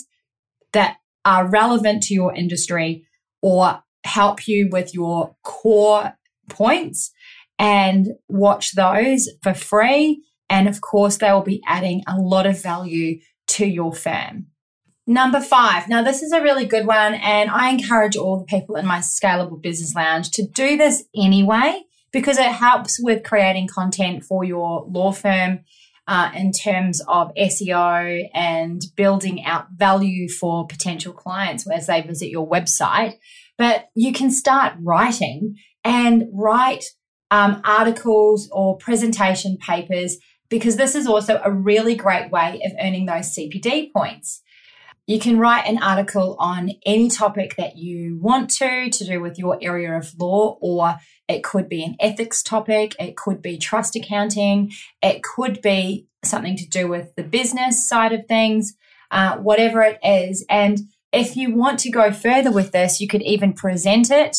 that 0.72 0.98
are 1.24 1.48
relevant 1.48 2.04
to 2.04 2.14
your 2.14 2.32
industry 2.32 3.04
or 3.42 3.82
help 4.04 4.46
you 4.46 4.68
with 4.70 4.94
your 4.94 5.34
core 5.42 6.14
points 6.48 7.10
and 7.58 8.08
watch 8.28 8.72
those 8.72 9.28
for 9.42 9.54
free. 9.54 10.22
And 10.50 10.68
of 10.68 10.80
course, 10.80 11.18
they 11.18 11.32
will 11.32 11.42
be 11.42 11.62
adding 11.66 12.02
a 12.06 12.16
lot 12.16 12.46
of 12.46 12.62
value 12.62 13.20
to 13.48 13.66
your 13.66 13.92
firm. 13.92 14.46
Number 15.06 15.40
five. 15.40 15.88
Now, 15.88 16.02
this 16.02 16.22
is 16.22 16.32
a 16.32 16.42
really 16.42 16.66
good 16.66 16.86
one, 16.86 17.14
and 17.14 17.50
I 17.50 17.70
encourage 17.70 18.14
all 18.14 18.38
the 18.38 18.44
people 18.44 18.76
in 18.76 18.84
my 18.84 18.98
Scalable 18.98 19.60
Business 19.60 19.94
Lounge 19.94 20.30
to 20.32 20.46
do 20.46 20.76
this 20.76 21.02
anyway 21.16 21.82
because 22.12 22.36
it 22.36 22.52
helps 22.52 22.98
with 23.00 23.24
creating 23.24 23.68
content 23.68 24.24
for 24.24 24.44
your 24.44 24.86
law 24.86 25.12
firm 25.12 25.60
uh, 26.06 26.30
in 26.34 26.52
terms 26.52 27.02
of 27.08 27.32
SEO 27.36 28.28
and 28.34 28.82
building 28.96 29.44
out 29.44 29.66
value 29.74 30.28
for 30.28 30.66
potential 30.66 31.12
clients 31.12 31.66
as 31.70 31.86
they 31.86 32.00
visit 32.00 32.28
your 32.28 32.48
website. 32.48 33.14
But 33.56 33.88
you 33.94 34.12
can 34.12 34.30
start 34.30 34.74
writing 34.80 35.56
and 35.84 36.24
write 36.32 36.84
um, 37.30 37.60
articles 37.64 38.48
or 38.52 38.76
presentation 38.78 39.56
papers, 39.58 40.16
because 40.48 40.76
this 40.76 40.94
is 40.94 41.06
also 41.06 41.40
a 41.44 41.50
really 41.50 41.94
great 41.94 42.30
way 42.30 42.60
of 42.64 42.72
earning 42.80 43.06
those 43.06 43.34
CPD 43.34 43.92
points. 43.92 44.42
You 45.06 45.18
can 45.18 45.38
write 45.38 45.66
an 45.66 45.82
article 45.82 46.36
on 46.38 46.72
any 46.84 47.08
topic 47.08 47.56
that 47.56 47.78
you 47.78 48.18
want 48.20 48.50
to, 48.58 48.90
to 48.90 49.04
do 49.06 49.22
with 49.22 49.38
your 49.38 49.58
area 49.62 49.96
of 49.96 50.12
law, 50.18 50.58
or 50.60 50.96
it 51.28 51.42
could 51.42 51.66
be 51.66 51.82
an 51.82 51.96
ethics 51.98 52.42
topic, 52.42 52.94
it 52.98 53.16
could 53.16 53.40
be 53.40 53.56
trust 53.56 53.96
accounting, 53.96 54.70
it 55.02 55.22
could 55.22 55.62
be 55.62 56.06
something 56.22 56.56
to 56.58 56.68
do 56.68 56.88
with 56.88 57.14
the 57.14 57.22
business 57.22 57.88
side 57.88 58.12
of 58.12 58.26
things, 58.26 58.74
uh, 59.10 59.38
whatever 59.38 59.80
it 59.80 59.98
is. 60.02 60.44
And 60.50 60.80
if 61.10 61.36
you 61.36 61.54
want 61.54 61.78
to 61.80 61.90
go 61.90 62.12
further 62.12 62.52
with 62.52 62.72
this, 62.72 63.00
you 63.00 63.08
could 63.08 63.22
even 63.22 63.54
present 63.54 64.10
it 64.10 64.38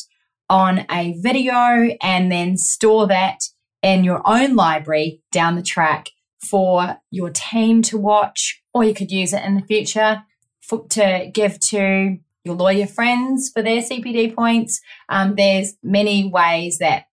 on 0.50 0.86
a 0.89 1.15
video 1.22 1.96
and 2.01 2.32
then 2.32 2.58
store 2.58 3.08
that 3.08 3.39
in 3.82 4.03
your 4.03 4.22
own 4.25 4.56
library 4.56 5.22
down 5.32 5.56
the 5.56 5.62
track 5.62 6.10
for 6.50 6.98
your 7.12 7.29
team 7.29 7.82
to 7.84 7.98
watch, 7.98 8.62
or 8.74 8.84
you 8.84 8.94
could 8.94 9.12
use 9.12 9.34
it 9.34 9.44
in 9.44 9.56
the 9.56 9.62
future 9.62 10.24
for, 10.62 10.88
to 10.88 11.29
give 11.34 11.60
to 11.60 12.18
your 12.44 12.56
lawyer 12.56 12.88
friends 12.88 13.51
for 13.53 13.62
their 13.62 13.82
CPD 13.82 14.34
points. 14.34 14.79
Um, 15.10 15.36
there's 15.36 15.75
many 15.84 16.29
ways 16.29 16.77
that 16.79 17.06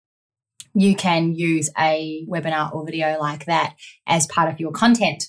you 0.75 0.95
can 0.95 1.35
use 1.35 1.71
a 1.78 2.25
webinar 2.28 2.73
or 2.73 2.85
video 2.85 3.19
like 3.19 3.47
that 3.47 3.75
as 4.07 4.26
part 4.26 4.52
of 4.52 4.61
your 4.61 4.73
content. 4.73 5.25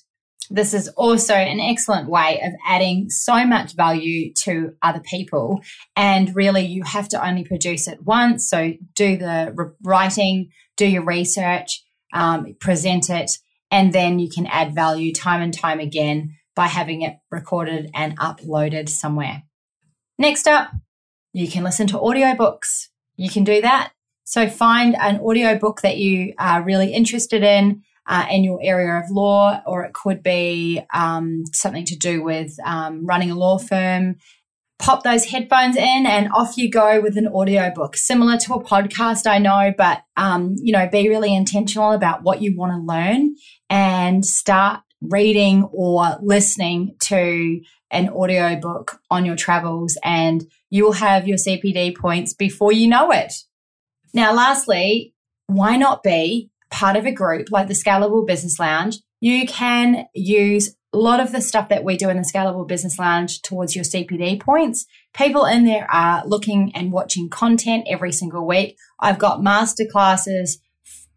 This 0.50 0.74
is 0.74 0.88
also 0.90 1.34
an 1.34 1.60
excellent 1.60 2.10
way 2.10 2.42
of 2.42 2.54
adding 2.66 3.10
so 3.10 3.46
much 3.46 3.76
value 3.76 4.34
to 4.44 4.74
other 4.82 5.02
people. 5.02 5.62
And 5.96 6.36
really, 6.36 6.66
you 6.66 6.84
have 6.84 7.10
to 7.10 7.26
only 7.26 7.44
produce 7.44 7.88
it 7.88 8.04
once. 8.04 8.50
So 8.50 8.74
do 8.96 9.18
the 9.18 9.74
writing, 9.84 10.52
do 10.78 10.86
your 10.86 11.04
research, 11.04 11.84
um, 12.14 12.56
present 12.60 13.10
it, 13.10 13.32
and 13.72 13.92
then 13.92 14.20
you 14.20 14.30
can 14.30 14.48
add 14.48 14.74
value 14.74 15.14
time 15.14 15.42
and 15.42 15.54
time 15.54 15.80
again 15.80 16.36
by 16.56 16.68
having 16.68 17.02
it 17.02 17.18
recorded 17.30 17.90
and 17.94 18.18
uploaded 18.18 18.90
somewhere. 18.90 19.44
Next 20.18 20.48
up, 20.48 20.72
you 21.34 21.48
can 21.48 21.64
listen 21.64 21.88
to 21.88 21.98
audiobooks. 21.98 22.88
You 23.16 23.30
can 23.30 23.44
do 23.44 23.62
that. 23.62 23.92
So 24.24 24.50
find 24.50 24.96
an 24.96 25.20
audiobook 25.20 25.82
that 25.82 25.98
you 25.98 26.34
are 26.40 26.64
really 26.64 26.94
interested 26.94 27.44
in 27.44 27.84
uh, 28.08 28.26
in 28.30 28.44
your 28.44 28.60
area 28.62 29.00
of 29.00 29.10
law, 29.12 29.62
or 29.66 29.84
it 29.84 29.94
could 29.94 30.24
be 30.24 30.82
um, 30.94 31.44
something 31.54 31.86
to 31.86 31.96
do 31.96 32.24
with 32.24 32.56
um, 32.66 33.06
running 33.06 33.32
a 33.32 33.36
law 33.36 33.58
firm. 33.58 34.16
Pop 34.80 35.04
those 35.04 35.26
headphones 35.26 35.76
in 35.76 36.06
and 36.06 36.30
off 36.34 36.56
you 36.56 36.70
go 36.70 37.02
with 37.02 37.18
an 37.18 37.28
audiobook, 37.28 37.98
similar 37.98 38.38
to 38.38 38.54
a 38.54 38.64
podcast, 38.64 39.26
I 39.26 39.40
know, 39.40 39.74
but 39.76 40.04
um, 40.16 40.56
you 40.62 40.72
know, 40.72 40.88
be 40.88 41.10
really 41.10 41.36
intentional 41.36 41.92
about 41.92 42.22
what 42.24 42.42
you 42.42 42.56
want 42.56 42.74
to 42.74 42.78
learn 42.78 43.36
and 43.70 44.24
start 44.24 44.82
reading 45.02 45.64
or 45.74 46.18
listening 46.22 46.96
to 47.00 47.60
an 47.92 48.10
audiobook 48.10 49.00
on 49.10 49.26
your 49.26 49.36
travels 49.36 49.98
and 50.04 50.46
you 50.70 50.84
will 50.84 50.94
have 50.94 51.28
your 51.28 51.38
CPD 51.38 51.96
points 51.98 52.34
before 52.34 52.72
you 52.72 52.88
know 52.88 53.12
it. 53.12 53.34
Now, 54.14 54.34
lastly, 54.34 55.14
why 55.48 55.78
not 55.78 56.04
be 56.04 56.50
part 56.70 56.96
of 56.96 57.06
a 57.06 57.12
group 57.12 57.48
like 57.52 57.68
the 57.68 57.74
Scalable 57.74 58.26
Business 58.26 58.60
Lounge, 58.60 58.98
you 59.20 59.48
can 59.48 60.06
use 60.14 60.76
a 60.94 60.98
lot 60.98 61.20
of 61.20 61.32
the 61.32 61.42
stuff 61.42 61.70
that 61.70 61.84
we 61.84 61.98
do 61.98 62.10
in 62.10 62.18
the 62.18 62.24
Scalable 62.24 62.68
Business 62.68 62.98
Lounge 62.98 63.42
towards 63.42 63.76
your 63.76 63.84
CPD 63.84 64.40
points. 64.40 64.86
People 65.14 65.46
in 65.46 65.66
there 65.66 65.88
are 65.92 66.26
looking 66.26 66.72
and 66.76 66.92
watching 66.92 67.30
content 67.30 67.86
every 67.90 68.12
single 68.12 68.48
week. 68.48 68.78
I've 69.00 69.20
got 69.20 69.42
masterclasses, 69.42 70.58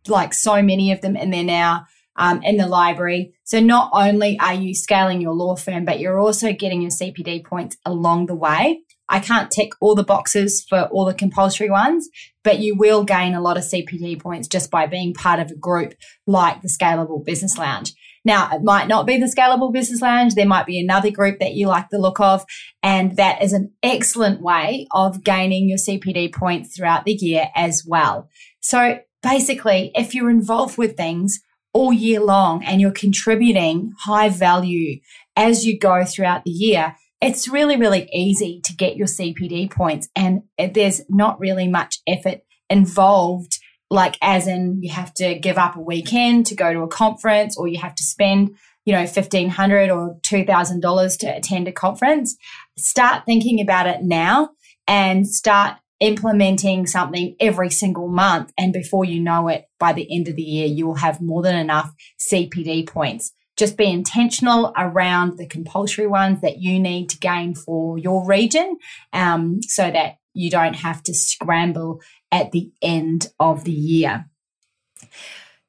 like 0.08 0.34
so 0.34 0.62
many 0.62 0.92
of 0.92 1.00
them 1.00 1.16
in 1.16 1.30
there 1.30 1.44
now. 1.44 1.86
Um, 2.16 2.42
in 2.42 2.58
the 2.58 2.66
library. 2.66 3.32
So 3.44 3.60
not 3.60 3.90
only 3.94 4.38
are 4.40 4.52
you 4.52 4.74
scaling 4.74 5.22
your 5.22 5.32
law 5.32 5.56
firm, 5.56 5.86
but 5.86 6.00
you're 6.00 6.18
also 6.18 6.52
getting 6.52 6.82
your 6.82 6.90
CPD 6.90 7.42
points 7.46 7.78
along 7.86 8.26
the 8.26 8.34
way. 8.34 8.82
I 9.10 9.20
can't 9.20 9.50
tick 9.50 9.72
all 9.80 9.94
the 9.94 10.04
boxes 10.04 10.64
for 10.68 10.84
all 10.84 11.04
the 11.04 11.12
compulsory 11.12 11.68
ones, 11.68 12.08
but 12.44 12.60
you 12.60 12.76
will 12.76 13.04
gain 13.04 13.34
a 13.34 13.40
lot 13.40 13.56
of 13.56 13.64
CPD 13.64 14.20
points 14.20 14.48
just 14.48 14.70
by 14.70 14.86
being 14.86 15.12
part 15.12 15.40
of 15.40 15.50
a 15.50 15.56
group 15.56 15.94
like 16.26 16.62
the 16.62 16.68
Scalable 16.68 17.24
Business 17.24 17.58
Lounge. 17.58 17.92
Now, 18.24 18.50
it 18.54 18.62
might 18.62 18.86
not 18.86 19.06
be 19.06 19.18
the 19.18 19.32
Scalable 19.34 19.72
Business 19.72 20.02
Lounge. 20.02 20.34
There 20.34 20.46
might 20.46 20.66
be 20.66 20.78
another 20.78 21.10
group 21.10 21.40
that 21.40 21.54
you 21.54 21.66
like 21.66 21.88
the 21.90 21.98
look 21.98 22.20
of. 22.20 22.44
And 22.82 23.16
that 23.16 23.42
is 23.42 23.52
an 23.52 23.72
excellent 23.82 24.42
way 24.42 24.86
of 24.92 25.24
gaining 25.24 25.68
your 25.68 25.78
CPD 25.78 26.32
points 26.32 26.76
throughout 26.76 27.04
the 27.04 27.12
year 27.12 27.48
as 27.56 27.82
well. 27.86 28.28
So 28.60 29.00
basically, 29.22 29.90
if 29.94 30.14
you're 30.14 30.30
involved 30.30 30.76
with 30.76 30.96
things 30.96 31.40
all 31.72 31.92
year 31.92 32.20
long 32.20 32.62
and 32.64 32.80
you're 32.80 32.90
contributing 32.90 33.92
high 34.04 34.28
value 34.28 35.00
as 35.36 35.64
you 35.64 35.78
go 35.78 36.04
throughout 36.04 36.44
the 36.44 36.50
year, 36.50 36.96
it's 37.20 37.48
really, 37.48 37.76
really 37.76 38.08
easy 38.12 38.60
to 38.64 38.74
get 38.74 38.96
your 38.96 39.06
CPD 39.06 39.70
points. 39.70 40.08
And 40.16 40.42
there's 40.58 41.02
not 41.08 41.38
really 41.38 41.68
much 41.68 41.98
effort 42.06 42.40
involved. 42.68 43.58
Like 43.90 44.16
as 44.22 44.46
in 44.46 44.82
you 44.82 44.92
have 44.92 45.12
to 45.14 45.34
give 45.34 45.58
up 45.58 45.76
a 45.76 45.80
weekend 45.80 46.46
to 46.46 46.54
go 46.54 46.72
to 46.72 46.80
a 46.80 46.88
conference 46.88 47.56
or 47.58 47.68
you 47.68 47.80
have 47.80 47.94
to 47.96 48.02
spend 48.02 48.56
you 48.86 48.94
know 48.94 49.00
1,500 49.00 49.90
or 49.90 50.16
$2000 50.22 51.18
to 51.18 51.26
attend 51.26 51.68
a 51.68 51.72
conference. 51.72 52.36
Start 52.78 53.26
thinking 53.26 53.60
about 53.60 53.86
it 53.86 54.02
now 54.02 54.50
and 54.86 55.28
start 55.28 55.76
implementing 55.98 56.86
something 56.86 57.36
every 57.40 57.68
single 57.68 58.08
month. 58.08 58.52
And 58.56 58.72
before 58.72 59.04
you 59.04 59.20
know 59.20 59.48
it 59.48 59.66
by 59.78 59.92
the 59.92 60.08
end 60.10 60.28
of 60.28 60.36
the 60.36 60.42
year 60.42 60.66
you 60.66 60.86
will 60.86 60.94
have 60.94 61.20
more 61.20 61.42
than 61.42 61.56
enough 61.56 61.92
cpd 62.18 62.86
points 62.86 63.32
just 63.60 63.76
be 63.76 63.88
intentional 63.88 64.72
around 64.76 65.36
the 65.36 65.46
compulsory 65.46 66.08
ones 66.08 66.40
that 66.40 66.58
you 66.58 66.80
need 66.80 67.10
to 67.10 67.18
gain 67.18 67.54
for 67.54 67.98
your 67.98 68.26
region 68.26 68.78
um, 69.12 69.62
so 69.62 69.90
that 69.90 70.16
you 70.34 70.50
don't 70.50 70.74
have 70.74 71.02
to 71.04 71.14
scramble 71.14 72.00
at 72.32 72.50
the 72.50 72.72
end 72.82 73.28
of 73.38 73.64
the 73.64 73.72
year. 73.72 74.24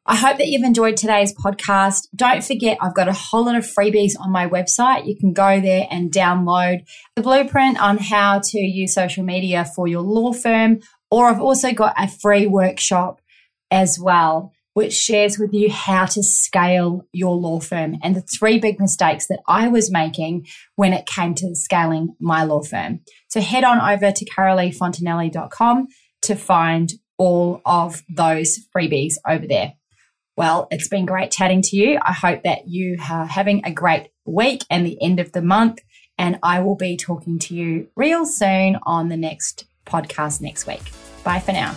I 0.06 0.16
hope 0.16 0.38
that 0.38 0.48
you've 0.48 0.64
enjoyed 0.64 0.98
today's 0.98 1.34
podcast. 1.34 2.08
Don't 2.16 2.44
forget, 2.44 2.78
I've 2.82 2.96
got 2.96 3.08
a 3.08 3.14
whole 3.14 3.46
lot 3.46 3.56
of 3.56 3.66
freebies 3.66 4.14
on 4.20 4.32
my 4.32 4.48
website. 4.48 5.06
You 5.06 5.16
can 5.16 5.34
go 5.34 5.62
there 5.62 5.88
and 5.92 6.12
download 6.12 6.88
the 7.16 7.22
blueprint 7.22 7.80
on 7.80 7.98
how 7.98 8.40
to 8.44 8.60
use 8.60 8.94
social 8.94 9.24
media 9.24 9.64
for 9.64 9.88
your 9.88 10.02
law 10.02 10.34
firm. 10.34 10.80
Or 11.12 11.28
I've 11.28 11.42
also 11.42 11.72
got 11.72 11.94
a 11.98 12.08
free 12.08 12.48
workshop 12.48 13.22
as 13.70 14.00
well, 14.00 14.54
which 14.74 14.94
shares 14.94 15.38
with 15.38 15.54
you 15.54 15.70
how 15.70 16.06
to 16.06 16.24
scale 16.24 17.06
your 17.12 17.36
law 17.36 17.60
firm 17.60 17.98
and 18.02 18.16
the 18.16 18.24
three 18.38 18.60
big 18.60 18.80
mistakes 18.80 19.28
that 19.28 19.42
I 19.48 19.68
was 19.68 19.92
making 19.92 20.48
when 20.76 20.94
it 20.94 21.06
came 21.06 21.36
to 21.36 21.56
scaling 21.56 22.16
my 22.20 22.44
law 22.44 22.62
firm. 22.62 23.02
So 23.30 23.42
head 23.42 23.64
on 23.64 23.80
over 23.80 24.12
to 24.12 24.26
caroleefontanelli.com 24.26 25.88
to 26.24 26.36
find 26.36 26.92
all 27.18 27.62
of 27.66 28.02
those 28.10 28.60
freebies 28.76 29.14
over 29.28 29.46
there. 29.46 29.74
Well, 30.38 30.68
it's 30.72 30.88
been 30.88 31.06
great 31.06 31.32
chatting 31.32 31.62
to 31.64 31.76
you. 31.76 32.00
I 32.02 32.14
hope 32.14 32.44
that 32.44 32.68
you 32.68 32.98
are 33.10 33.26
having 33.26 33.64
a 33.66 33.72
great 33.72 34.10
week 34.26 34.64
and 34.70 34.86
the 34.86 34.98
end 35.02 35.20
of 35.20 35.32
the 35.34 35.42
month. 35.42 35.80
And 36.18 36.40
I 36.42 36.62
will 36.62 36.76
be 36.76 36.98
talking 36.98 37.40
to 37.40 37.56
you 37.56 37.88
real 37.96 38.26
soon 38.26 38.78
on 38.84 39.10
the 39.10 39.18
next 39.18 39.66
podcast 39.86 40.42
next 40.42 40.66
week. 40.68 40.82
Bye 41.24 41.40
for 41.40 41.52
now. 41.52 41.76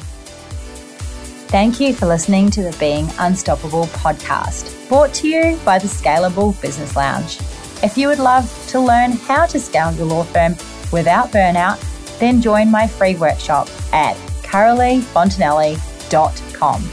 Thank 1.54 1.78
you 1.78 1.94
for 1.94 2.06
listening 2.06 2.50
to 2.50 2.64
the 2.64 2.76
Being 2.80 3.08
Unstoppable 3.20 3.86
podcast, 3.86 4.88
brought 4.88 5.14
to 5.14 5.28
you 5.28 5.56
by 5.64 5.78
the 5.78 5.86
Scalable 5.86 6.60
Business 6.60 6.96
Lounge. 6.96 7.38
If 7.80 7.96
you 7.96 8.08
would 8.08 8.18
love 8.18 8.52
to 8.70 8.80
learn 8.80 9.12
how 9.12 9.46
to 9.46 9.60
scale 9.60 9.92
your 9.92 10.06
law 10.06 10.24
firm 10.24 10.56
without 10.90 11.30
burnout, 11.30 11.78
then 12.18 12.42
join 12.42 12.72
my 12.72 12.88
free 12.88 13.14
workshop 13.14 13.68
at 13.92 14.16
caroleefontanelli.com. 14.42 16.90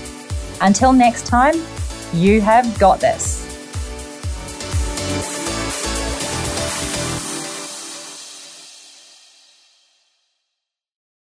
Until 0.62 0.94
next 0.94 1.26
time, 1.26 1.56
you 2.14 2.40
have 2.40 2.78
got 2.78 3.00
this. 3.00 3.51